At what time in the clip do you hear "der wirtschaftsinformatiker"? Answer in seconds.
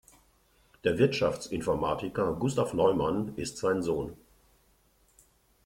0.83-2.33